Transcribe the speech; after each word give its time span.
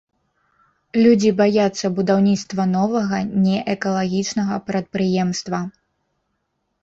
Людзі 1.03 1.31
баяцца 1.41 1.89
будаўніцтва 1.99 2.63
новага 2.77 3.19
не 3.43 3.57
экалагічнага 3.75 4.55
прадпрыемства. 4.69 5.59